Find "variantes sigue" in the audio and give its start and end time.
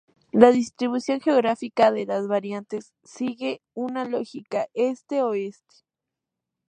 2.27-3.61